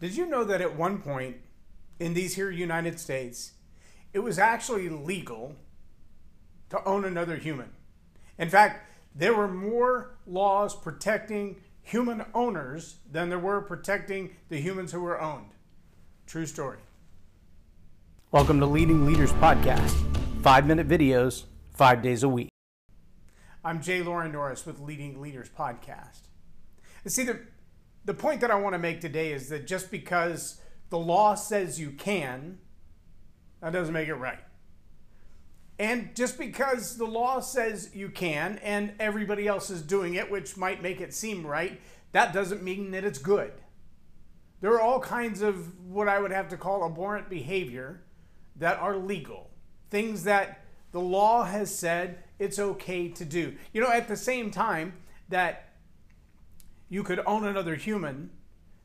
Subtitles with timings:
[0.00, 1.36] Did you know that at one point
[1.98, 3.52] in these here United States,
[4.14, 5.56] it was actually legal
[6.70, 7.68] to own another human?
[8.38, 14.90] In fact, there were more laws protecting human owners than there were protecting the humans
[14.92, 15.50] who were owned.
[16.26, 16.78] True story.
[18.30, 19.94] Welcome to Leading Leaders Podcast.
[20.42, 22.48] Five minute videos, five days a week.
[23.62, 26.20] I'm J Loren Norris with Leading Leaders Podcast.
[27.06, 27.40] See, the,
[28.04, 31.78] the point that I want to make today is that just because the law says
[31.78, 32.58] you can,
[33.60, 34.40] that doesn't make it right.
[35.78, 40.56] And just because the law says you can and everybody else is doing it, which
[40.56, 41.80] might make it seem right,
[42.12, 43.52] that doesn't mean that it's good.
[44.60, 48.02] There are all kinds of what I would have to call abhorrent behavior
[48.56, 49.48] that are legal,
[49.88, 53.56] things that the law has said it's okay to do.
[53.72, 54.94] You know, at the same time
[55.30, 55.69] that
[56.90, 58.30] you could own another human.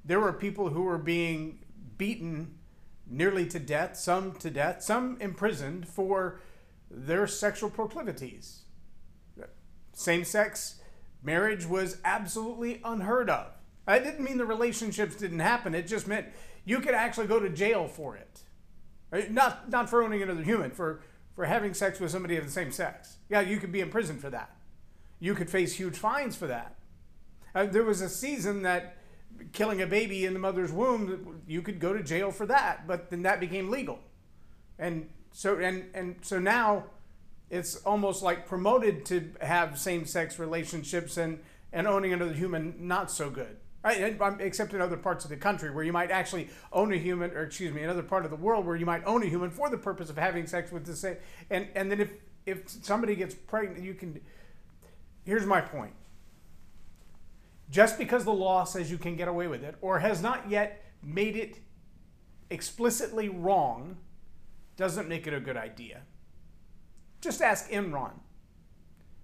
[0.06, 1.60] There were people who were being
[1.98, 2.60] beaten
[3.08, 6.40] nearly to death, some to death, some imprisoned for
[6.90, 8.62] their sexual proclivities.
[9.94, 10.80] Same sex
[11.24, 13.48] marriage was absolutely unheard of.
[13.88, 16.28] I didn't mean the relationships didn't happen, it just meant
[16.64, 18.42] you could actually go to jail for it.
[19.12, 21.02] Uh, not, not for owning another human, for,
[21.36, 23.18] for having sex with somebody of the same sex.
[23.30, 24.56] Yeah, you could be in prison for that.
[25.20, 26.76] You could face huge fines for that.
[27.56, 28.98] Uh, there was a season that
[29.54, 33.10] killing a baby in the mother's womb, you could go to jail for that, but
[33.10, 34.00] then that became legal.
[34.78, 36.86] And so and and so now
[37.50, 41.40] it's almost like promoted to have same-sex relationships and
[41.72, 43.58] and owning another human not so good.
[43.84, 44.18] Right?
[44.40, 47.44] Except in other parts of the country where you might actually own a human, or
[47.44, 49.78] excuse me, another part of the world where you might own a human for the
[49.78, 51.18] purpose of having sex with the same.
[51.50, 52.10] And and then if
[52.46, 54.20] if somebody gets pregnant, you can.
[55.24, 55.94] Here's my point
[57.70, 60.84] just because the law says you can get away with it or has not yet
[61.02, 61.60] made it
[62.50, 63.98] explicitly wrong
[64.78, 66.02] doesn't make it a good idea.
[67.22, 68.20] Just ask Enron.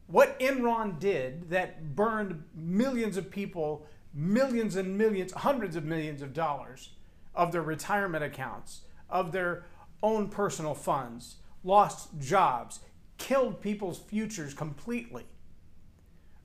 [0.08, 6.34] What Enron did that burned millions of people, millions and millions, hundreds of millions of
[6.34, 6.90] dollars
[7.34, 9.66] of their retirement accounts, of their
[10.04, 12.80] own personal funds, lost jobs,
[13.18, 15.26] killed people's futures completely.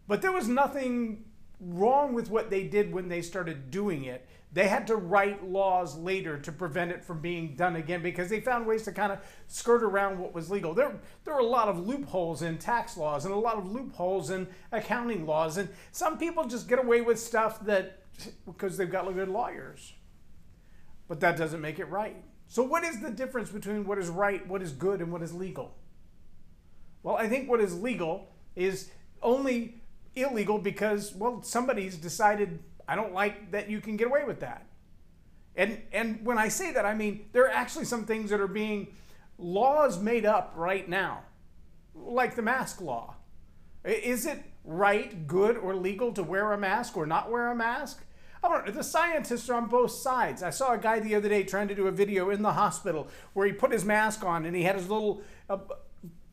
[0.06, 1.24] But there was nothing
[1.60, 4.28] wrong with what they did when they started doing it.
[4.52, 8.40] They had to write laws later to prevent it from being done again because they
[8.40, 9.18] found ways to kind of
[9.48, 10.72] skirt around what was legal.
[10.72, 14.30] There, there were a lot of loopholes in tax laws and a lot of loopholes
[14.30, 15.58] in accounting laws.
[15.58, 18.02] And some people just get away with stuff that
[18.46, 19.92] because they've got good lawyers.
[21.08, 22.16] But that doesn't make it right.
[22.48, 25.34] So, what is the difference between what is right, what is good, and what is
[25.34, 25.74] legal?
[27.02, 28.90] Well, I think what is legal is
[29.22, 29.80] only
[30.16, 34.66] illegal because, well, somebody's decided, I don't like that you can get away with that.
[35.54, 38.48] And, and when I say that, I mean there are actually some things that are
[38.48, 38.88] being
[39.38, 41.20] laws made up right now,
[41.94, 43.14] like the mask law.
[43.84, 48.02] Is it right, good, or legal to wear a mask or not wear a mask?
[48.42, 48.74] I don't.
[48.74, 50.42] The scientists are on both sides.
[50.42, 53.08] I saw a guy the other day trying to do a video in the hospital
[53.32, 55.58] where he put his mask on and he had his little uh,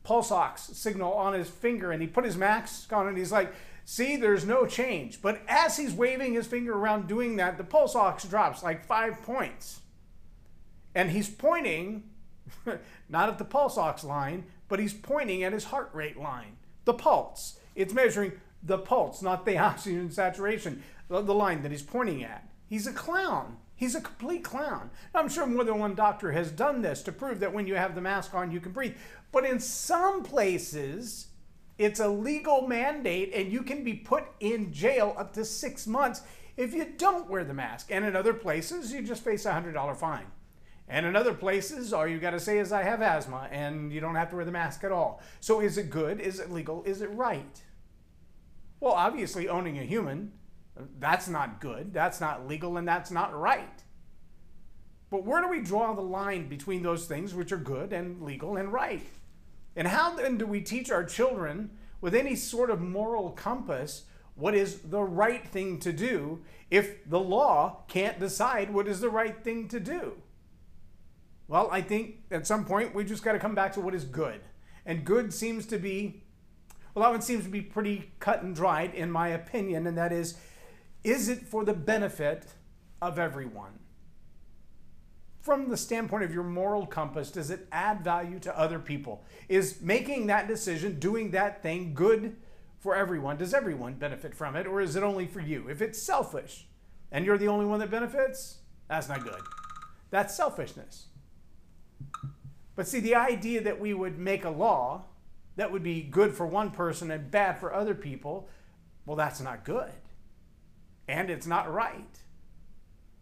[0.02, 3.52] pulse ox signal on his finger and he put his mask on and he's like,
[3.84, 5.20] See, there's no change.
[5.20, 9.22] But as he's waving his finger around doing that, the pulse ox drops like five
[9.22, 9.80] points.
[10.94, 12.04] And he's pointing,
[13.08, 16.94] not at the pulse ox line, but he's pointing at his heart rate line, the
[16.94, 17.58] pulse.
[17.74, 22.48] It's measuring the pulse, not the oxygen saturation, the line that he's pointing at.
[22.66, 23.58] He's a clown.
[23.76, 24.90] He's a complete clown.
[25.14, 27.94] I'm sure more than one doctor has done this to prove that when you have
[27.94, 28.94] the mask on, you can breathe.
[29.32, 31.26] But in some places,
[31.78, 36.22] it's a legal mandate, and you can be put in jail up to six months
[36.56, 37.88] if you don't wear the mask.
[37.90, 40.26] And in other places, you just face a $100 fine.
[40.86, 44.00] And in other places, all you got to say is, I have asthma, and you
[44.00, 45.22] don't have to wear the mask at all.
[45.40, 46.20] So is it good?
[46.20, 46.84] Is it legal?
[46.84, 47.62] Is it right?
[48.80, 50.32] Well, obviously, owning a human,
[50.98, 53.82] that's not good, that's not legal, and that's not right.
[55.10, 58.56] But where do we draw the line between those things which are good and legal
[58.56, 59.06] and right?
[59.76, 64.04] And how then do we teach our children with any sort of moral compass
[64.36, 69.08] what is the right thing to do if the law can't decide what is the
[69.08, 70.14] right thing to do?
[71.46, 74.04] Well, I think at some point we just got to come back to what is
[74.04, 74.40] good.
[74.86, 76.24] And good seems to be,
[76.94, 80.12] well, that one seems to be pretty cut and dried in my opinion, and that
[80.12, 80.36] is,
[81.04, 82.46] is it for the benefit
[83.00, 83.78] of everyone?
[85.44, 89.22] From the standpoint of your moral compass, does it add value to other people?
[89.46, 92.36] Is making that decision, doing that thing good
[92.80, 93.36] for everyone?
[93.36, 95.68] Does everyone benefit from it, or is it only for you?
[95.68, 96.66] If it's selfish
[97.12, 99.40] and you're the only one that benefits, That's not good.
[100.10, 101.08] That's selfishness.
[102.74, 105.04] But see, the idea that we would make a law
[105.56, 108.48] that would be good for one person and bad for other people,
[109.04, 109.92] well, that's not good.
[111.06, 112.18] And it's not right.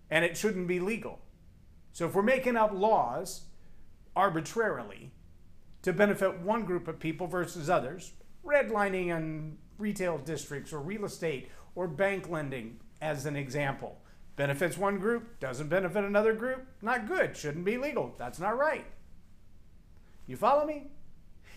[0.09, 1.19] And it shouldn't be legal.
[1.93, 3.43] So if we're making up laws
[4.17, 5.13] arbitrarily
[5.83, 8.13] to benefit one group of people versus others,
[8.45, 13.99] redlining in retail districts or real estate or bank lending, as an example,
[14.37, 18.15] benefits one group, doesn't benefit another group, not good, shouldn't be legal.
[18.19, 18.87] That's not right.
[20.27, 20.93] You follow me?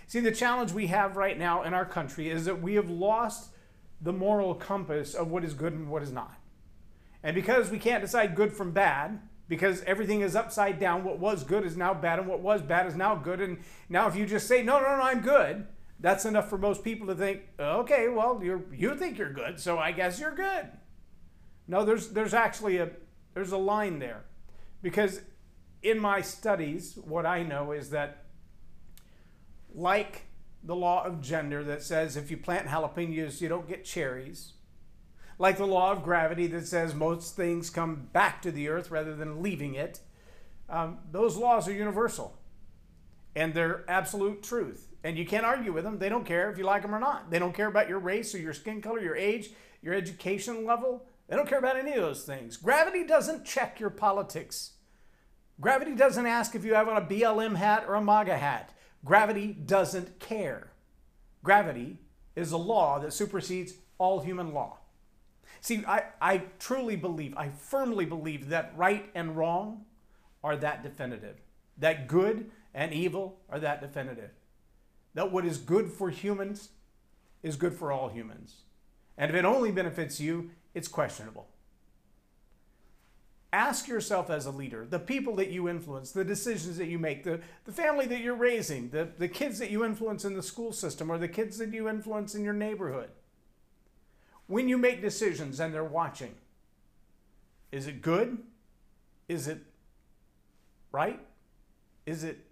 [0.08, 3.50] See, the challenge we have right now in our country is that we have lost
[4.02, 6.40] the moral compass of what is good and what is not.
[7.24, 11.44] And because we can't decide good from bad, because everything is upside down, what was
[11.44, 13.42] good is now bad, and what was bad is now good.
[13.42, 13.60] And
[13.90, 15.68] now, if you just say, no, no, no, I'm good,
[16.00, 19.78] that's enough for most people to think, okay, well, you you think you're good, so
[19.78, 20.70] I guess you're good.
[21.68, 22.90] No, there's, there's actually a,
[23.34, 24.26] there's a line there.
[24.82, 25.22] Because
[25.82, 28.26] in my studies, what I know is that
[29.74, 30.26] like
[30.64, 34.54] the law of gender that says if you plant jalapenos, you don't get cherries.
[35.38, 39.16] Like the law of gravity that says most things come back to the earth rather
[39.16, 40.00] than leaving it.
[40.70, 42.38] Um, those laws are universal
[43.36, 44.88] and they're absolute truth.
[45.04, 46.00] And you can't argue with them.
[46.00, 47.30] They don't care if you like them or not.
[47.30, 49.52] They don't care about your race or your skin color, your age,
[49.82, 51.06] your education level.
[51.28, 52.58] They don't care about any of those things.
[52.58, 54.72] Gravity doesn't check your politics.
[55.60, 58.72] Gravity doesn't ask if you have on a BLM hat or a MAGA hat.
[59.04, 60.72] Gravity doesn't care.
[61.44, 62.00] Gravity
[62.36, 64.80] is a law that supersedes all human law.
[65.62, 69.86] See, I, I truly believe, I firmly believe that right and wrong
[70.44, 71.38] are that definitive,
[71.78, 74.32] that good and evil are that definitive,
[75.14, 76.70] that what is good for humans
[77.42, 78.58] is good for all humans.
[79.18, 81.48] And if it only benefits you, it's questionable
[83.56, 87.24] ask yourself as a leader the people that you influence, the decisions that you make,
[87.24, 90.74] the, the family that you're raising, the, the kids that you influence in the school
[90.74, 93.10] system, or the kids that you influence in your neighborhood.
[94.48, 96.36] When you make decisions and they're watching,
[97.72, 98.38] is it good?
[99.28, 99.60] Is it
[100.92, 101.20] right?
[102.06, 102.46] Is it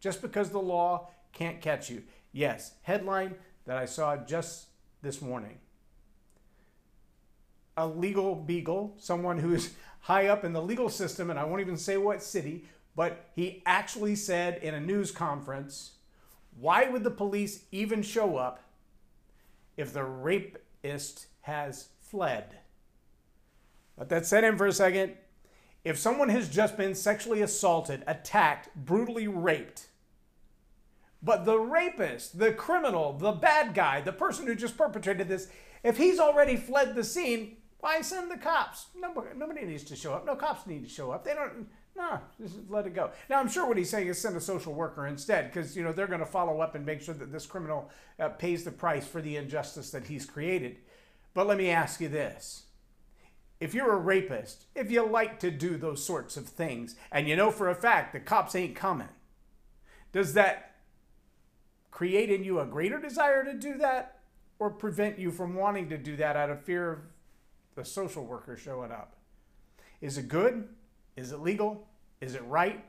[0.00, 2.02] just because the law can't catch you?
[2.32, 2.74] Yes.
[2.82, 3.34] Headline
[3.64, 4.66] that I saw just
[5.02, 5.58] this morning
[7.78, 11.76] a legal beagle, someone who's high up in the legal system, and I won't even
[11.76, 12.64] say what city,
[12.96, 15.92] but he actually said in a news conference,
[16.58, 18.60] why would the police even show up
[19.76, 22.58] if the rapist has fled?
[23.96, 25.14] Let that set in for a second.
[25.82, 29.86] If someone has just been sexually assaulted, attacked, brutally raped,
[31.22, 35.48] but the rapist, the criminal, the bad guy, the person who just perpetrated this,
[35.82, 38.86] if he's already fled the scene, why send the cops?
[38.94, 40.26] Nobody, needs to show up.
[40.26, 41.24] No cops need to show up.
[41.24, 41.68] They don't.
[41.96, 43.10] No, just let it go.
[43.28, 45.92] Now I'm sure what he's saying is send a social worker instead, because you know
[45.92, 47.90] they're going to follow up and make sure that this criminal
[48.20, 50.76] uh, pays the price for the injustice that he's created.
[51.38, 52.64] But let me ask you this:
[53.60, 57.36] If you're a rapist, if you like to do those sorts of things, and you
[57.36, 59.06] know for a fact the cops ain't coming,
[60.10, 60.74] does that
[61.92, 64.18] create in you a greater desire to do that,
[64.58, 66.98] or prevent you from wanting to do that out of fear of
[67.76, 69.14] the social worker showing up.
[70.00, 70.68] Is it good?
[71.14, 71.86] Is it legal?
[72.20, 72.84] Is it right?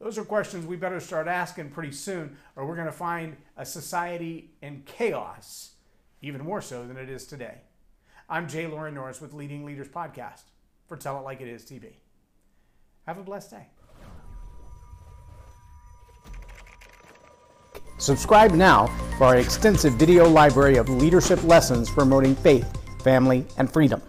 [0.00, 3.64] Those are questions we better start asking pretty soon, or we're going to find a
[3.64, 5.74] society in chaos,
[6.22, 7.60] even more so than it is today.
[8.28, 10.44] I'm J Loren Norris with Leading Leaders Podcast
[10.86, 11.92] for Tell It Like It Is TV.
[13.06, 13.66] Have a blessed day.
[17.98, 18.86] Subscribe now
[19.18, 22.66] for our extensive video library of leadership lessons promoting faith,
[23.02, 24.02] family, and freedom.